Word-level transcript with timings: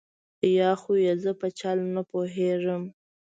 یا 0.57 0.71
خو 0.81 0.91
یې 1.05 1.13
زه 1.23 1.31
په 1.39 1.47
چل 1.59 1.77
نه 1.95 2.01
پوهېږم. 2.09 2.83